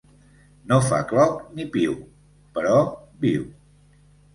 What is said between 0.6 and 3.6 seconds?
No fa cloc, ni piu, però viu.